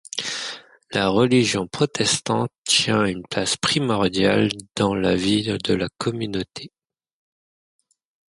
La 0.93 1.09
religion 1.09 1.67
protestante 1.67 2.51
tient 2.63 3.05
une 3.05 3.21
place 3.21 3.55
primordiale 3.55 4.49
dans 4.75 4.95
la 4.95 5.15
vie 5.15 5.43
de 5.43 5.75
la 5.75 5.89
communauté. 5.99 6.71